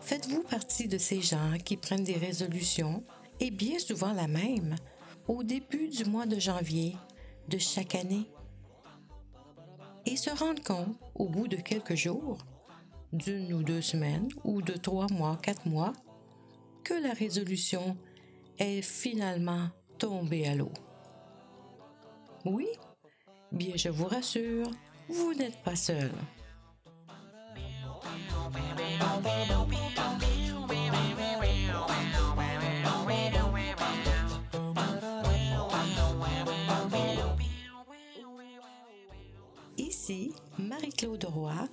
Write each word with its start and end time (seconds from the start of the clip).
Faites-vous 0.00 0.42
partie 0.42 0.88
de 0.88 0.98
ces 0.98 1.22
gens 1.22 1.56
qui 1.64 1.76
prennent 1.76 2.02
des 2.02 2.14
résolutions, 2.14 3.04
et 3.38 3.50
bien 3.50 3.78
souvent 3.78 4.12
la 4.12 4.26
même, 4.26 4.74
au 5.28 5.44
début 5.44 5.88
du 5.88 6.04
mois 6.04 6.26
de 6.26 6.40
janvier 6.40 6.96
de 7.50 7.58
chaque 7.58 7.94
année, 7.94 8.30
et 10.06 10.16
se 10.16 10.30
rendent 10.30 10.62
compte, 10.62 10.96
au 11.14 11.28
bout 11.28 11.48
de 11.48 11.56
quelques 11.56 11.96
jours, 11.96 12.38
d'une 13.12 13.52
ou 13.52 13.62
deux 13.62 13.82
semaines, 13.82 14.28
ou 14.44 14.62
de 14.62 14.72
trois 14.72 15.08
mois, 15.10 15.36
quatre 15.42 15.66
mois, 15.66 15.92
que 16.84 16.94
la 16.94 17.12
résolution 17.12 17.96
est 18.58 18.82
finalement 18.82 19.68
tombée 19.98 20.46
à 20.46 20.54
l'eau. 20.54 20.72
Oui, 22.44 22.68
bien 23.52 23.74
je 23.76 23.88
vous 23.88 24.06
rassure, 24.06 24.70
vous 25.08 25.34
n'êtes 25.34 25.60
pas 25.62 25.76
seul. 25.76 26.10
Marie-Claude 40.58 41.24
Roy. 41.24 41.68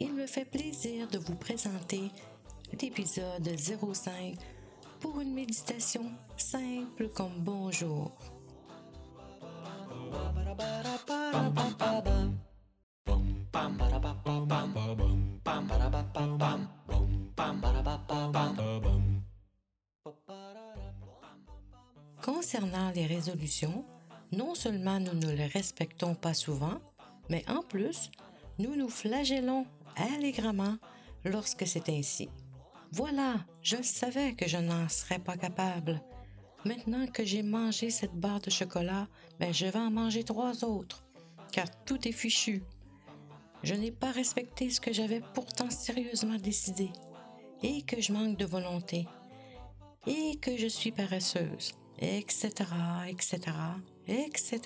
Il 0.00 0.14
me 0.14 0.26
fait 0.26 0.44
plaisir 0.44 1.06
de 1.08 1.18
vous 1.18 1.36
présenter 1.36 2.10
l'épisode 2.80 3.48
05 3.56 4.34
pour 4.98 5.20
une 5.20 5.32
méditation 5.32 6.04
simple 6.36 7.08
comme 7.14 7.38
bonjour. 7.38 8.10
Concernant 22.22 22.90
les 22.90 23.06
résolutions, 23.06 23.84
non 24.32 24.54
seulement 24.54 24.98
nous 24.98 25.14
ne 25.14 25.32
les 25.32 25.46
respectons 25.46 26.14
pas 26.14 26.34
souvent, 26.34 26.80
mais 27.30 27.48
en 27.48 27.62
plus, 27.62 28.10
nous 28.58 28.76
nous 28.76 28.90
flagellons 28.90 29.64
allègrement 29.96 30.76
lorsque 31.24 31.66
c'est 31.66 31.88
ainsi. 31.88 32.28
Voilà, 32.92 33.36
je 33.62 33.80
savais 33.82 34.34
que 34.34 34.46
je 34.46 34.58
n'en 34.58 34.88
serais 34.88 35.18
pas 35.18 35.38
capable. 35.38 36.02
Maintenant 36.66 37.06
que 37.06 37.24
j'ai 37.24 37.42
mangé 37.42 37.88
cette 37.88 38.14
barre 38.14 38.40
de 38.40 38.50
chocolat, 38.50 39.08
ben 39.38 39.54
je 39.54 39.64
vais 39.64 39.78
en 39.78 39.90
manger 39.90 40.24
trois 40.24 40.62
autres, 40.64 41.02
car 41.52 41.66
tout 41.86 42.06
est 42.06 42.12
fichu. 42.12 42.62
Je 43.62 43.74
n'ai 43.74 43.92
pas 43.92 44.10
respecté 44.10 44.68
ce 44.68 44.80
que 44.80 44.92
j'avais 44.92 45.22
pourtant 45.32 45.70
sérieusement 45.70 46.36
décidé, 46.36 46.90
et 47.62 47.80
que 47.82 48.02
je 48.02 48.12
manque 48.12 48.36
de 48.36 48.44
volonté, 48.44 49.06
et 50.06 50.36
que 50.36 50.58
je 50.58 50.66
suis 50.66 50.92
paresseuse 50.92 51.72
etc., 52.00 52.50
etc., 53.08 53.38
etc. 54.08 54.60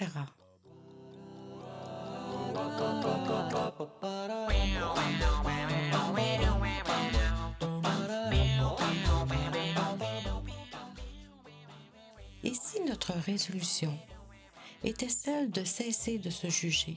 Et 12.43 12.53
si 12.53 12.83
notre 12.83 13.13
résolution 13.13 13.99
était 14.83 15.09
celle 15.09 15.51
de 15.51 15.65
cesser 15.65 16.19
de 16.19 16.31
se 16.31 16.49
juger? 16.49 16.95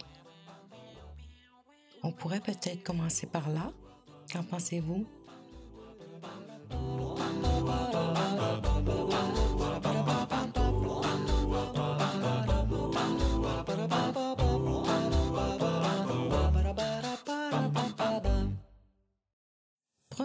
On 2.04 2.12
pourrait 2.12 2.42
peut-être 2.42 2.84
commencer 2.84 3.28
par 3.28 3.50
là. 3.50 3.72
Qu'en 4.32 4.44
pensez-vous? 4.44 5.08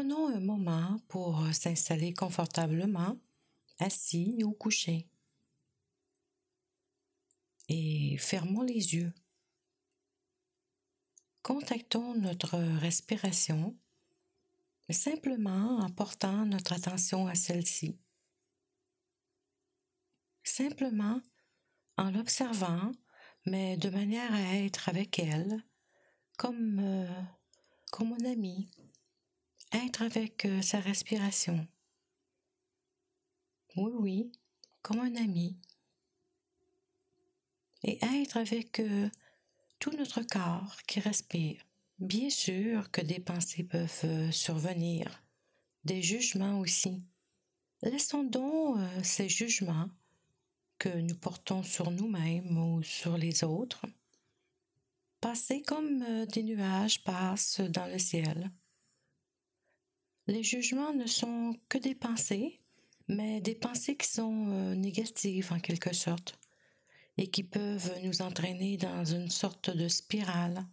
Prenons 0.03 0.35
un 0.35 0.41
moment 0.41 0.99
pour 1.07 1.47
s'installer 1.55 2.13
confortablement, 2.13 3.17
assis 3.79 4.43
ou 4.43 4.51
couché. 4.51 5.07
Et 7.69 8.17
fermons 8.19 8.63
les 8.63 8.97
yeux. 8.97 9.13
Contactons 11.43 12.17
notre 12.17 12.59
respiration 12.81 13.77
simplement 14.91 15.77
en 15.79 15.89
portant 15.89 16.47
notre 16.47 16.73
attention 16.73 17.29
à 17.29 17.37
celle-ci. 17.37 17.97
Simplement 20.43 21.21
en 21.97 22.11
l'observant, 22.11 22.91
mais 23.47 23.77
de 23.77 23.89
manière 23.89 24.35
à 24.35 24.57
être 24.57 24.89
avec 24.89 25.21
elle, 25.21 25.63
comme, 26.39 26.81
euh, 26.81 27.23
comme 27.93 28.15
un 28.15 28.25
ami, 28.25 28.69
être 29.73 30.03
avec 30.03 30.45
euh, 30.45 30.63
sa 30.63 30.81
respiration. 30.81 31.67
Oui, 33.77 33.93
oui, 33.95 34.33
comme 34.83 35.01
un 35.01 35.17
ami. 35.17 35.57
Et 37.83 37.99
être 38.05 38.37
avec 38.37 38.81
euh, 38.81 39.09
tout 39.79 39.91
notre 39.97 40.23
corps 40.23 40.77
qui 40.87 41.01
respire. 41.01 41.65
Bien 41.99 42.31
sûr 42.31 42.91
que 42.91 43.01
des 43.01 43.21
pensées 43.21 43.65
peuvent 43.65 44.01
euh, 44.05 44.31
survenir, 44.31 45.23
des 45.85 46.03
jugements 46.03 46.61
aussi. 46.61 47.03
Laissons 47.83 48.23
donc 48.23 48.79
ces 49.03 49.29
jugements 49.29 49.89
que 50.79 50.89
nous 50.89 51.17
portons 51.17 51.65
sur 51.65 51.91
nous-mêmes 51.91 52.57
ou 52.57 52.83
sur 52.85 53.17
les 53.17 53.43
autres 53.43 53.87
passer 55.21 55.63
comme 55.63 56.27
des 56.27 56.43
nuages 56.43 57.03
passent 57.03 57.61
dans 57.61 57.87
le 57.87 57.99
ciel. 57.99 58.51
Les 60.33 60.43
jugements 60.43 60.95
ne 60.95 61.05
sont 61.05 61.55
que 61.69 61.77
des 61.77 61.95
pensées, 61.95 62.59
mais 63.07 63.43
des 63.43 63.55
pensées 63.55 63.99
qui 63.99 64.09
sont 64.09 64.49
euh, 64.49 64.75
négatives 64.75 65.53
en 65.53 65.61
quelque 65.61 65.93
sorte 65.93 66.39
et 67.19 67.27
qui 67.31 67.43
peuvent 67.43 68.01
nous 68.03 68.23
entraîner 68.23 68.79
dans 68.79 69.05
une 69.05 69.29
sorte 69.29 69.69
de 69.69 69.89
spirale. 69.89 70.65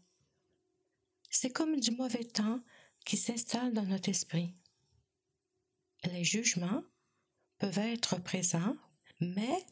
C'est 1.30 1.50
comme 1.50 1.78
du 1.78 1.92
mauvais 1.92 2.24
temps 2.24 2.62
qui 3.04 3.18
s'installe 3.18 3.74
dans 3.74 3.84
notre 3.84 4.08
esprit. 4.08 4.56
Les 6.06 6.24
jugements 6.24 6.86
peuvent 7.58 7.80
être 7.80 8.16
présents, 8.24 8.78
mais 9.20 9.66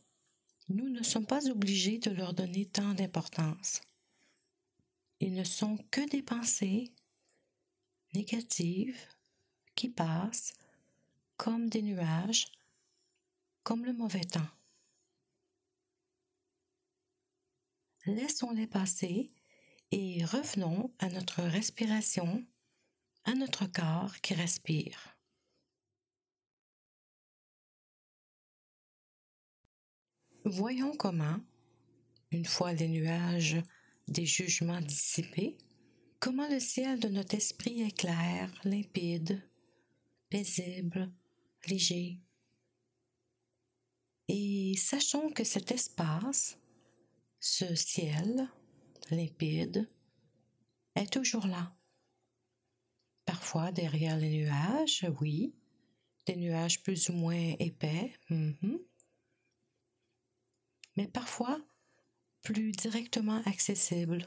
nous 0.67 0.89
ne 0.89 1.01
sommes 1.01 1.25
pas 1.25 1.49
obligés 1.49 1.99
de 1.99 2.11
leur 2.11 2.33
donner 2.33 2.65
tant 2.65 2.93
d'importance. 2.93 3.79
Ils 5.21 5.33
ne 5.33 5.45
sont 5.45 5.77
que 5.91 6.05
des 6.09 6.23
pensées 6.23 6.91
négatives 8.13 8.99
qui 9.77 9.89
passent 9.89 10.53
comme 11.37 11.69
des 11.69 11.83
nuages, 11.83 12.51
comme 13.63 13.85
le 13.85 13.93
mauvais 13.93 14.25
temps. 14.25 14.49
Laissons-les 18.07 18.67
passer 18.67 19.29
et 19.91 20.25
revenons 20.25 20.91
à 20.99 21.09
notre 21.09 21.43
respiration, 21.43 22.43
à 23.23 23.35
notre 23.35 23.67
corps 23.67 24.19
qui 24.21 24.33
respire. 24.33 25.15
Voyons 30.43 30.95
comment, 30.95 31.39
une 32.31 32.45
fois 32.45 32.73
les 32.73 32.87
nuages 32.87 33.57
des 34.07 34.25
jugements 34.25 34.81
dissipés, 34.81 35.57
comment 36.19 36.47
le 36.47 36.59
ciel 36.59 36.99
de 36.99 37.09
notre 37.09 37.35
esprit 37.35 37.81
est 37.81 37.95
clair, 37.95 38.49
limpide, 38.63 39.43
paisible, 40.29 41.11
léger. 41.67 42.19
Et 44.27 44.75
sachons 44.75 45.29
que 45.31 45.43
cet 45.43 45.71
espace, 45.71 46.57
ce 47.39 47.75
ciel 47.75 48.49
limpide, 49.09 49.89
est 50.95 51.11
toujours 51.11 51.47
là. 51.47 51.73
Parfois 53.25 53.71
derrière 53.71 54.17
les 54.17 54.29
nuages, 54.29 55.05
oui, 55.21 55.53
des 56.25 56.35
nuages 56.35 56.81
plus 56.83 57.09
ou 57.09 57.13
moins 57.13 57.55
épais, 57.59 58.13
mm-hmm. 58.29 58.81
mais 60.97 61.07
parfois 61.07 61.61
plus 62.41 62.71
directement 62.71 63.41
accessible. 63.45 64.25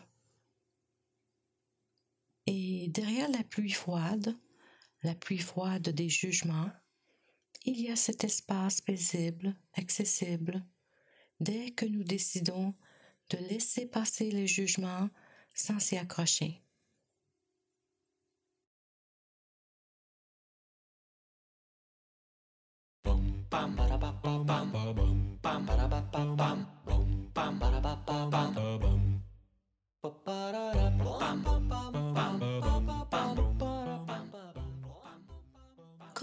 Et 2.47 2.89
derrière 2.89 3.31
la 3.31 3.45
pluie 3.45 3.71
froide, 3.71 4.37
la 5.03 5.15
pluie 5.15 5.39
froide 5.39 5.89
des 5.89 6.09
jugements, 6.09 6.71
il 7.65 7.81
y 7.81 7.91
a 7.91 7.97
cet 7.97 8.25
espace 8.25 8.81
paisible, 8.81 9.55
accessible, 9.75 10.65
dès 11.41 11.71
que 11.71 11.87
nous 11.87 12.05
décidons 12.05 12.75
de 13.31 13.39
laisser 13.49 13.87
passer 13.87 14.31
les 14.31 14.47
jugements 14.47 15.09
sans 15.55 15.79
s'y 15.79 15.97
accrocher. 15.97 16.63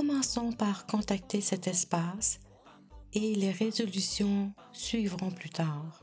Commençons 0.08 0.54
par 0.54 0.88
contacter 0.88 1.42
cet 1.42 1.68
espace 1.68 2.40
et 3.12 3.36
les 3.36 3.52
résolutions 3.52 4.54
suivront 4.72 5.32
plus 5.32 5.50
tard. 5.50 6.02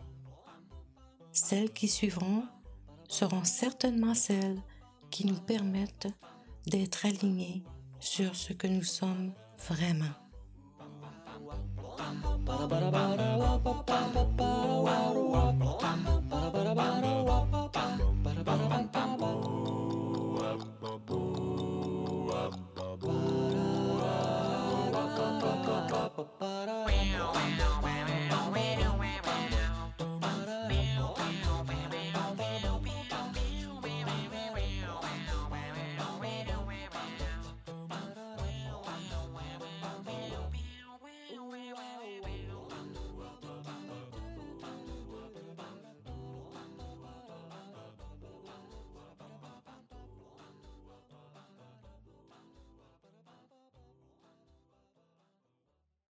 Celles 1.32 1.72
qui 1.72 1.88
suivront 1.88 2.42
seront 3.08 3.44
certainement 3.44 4.14
celles 4.14 4.60
qui 5.10 5.26
nous 5.26 5.40
permettent 5.40 6.08
d'être 6.66 7.06
alignés 7.06 7.62
sur 7.98 8.36
ce 8.36 8.52
que 8.52 8.66
nous 8.66 8.84
sommes 8.84 9.32
vraiment. 9.66 10.04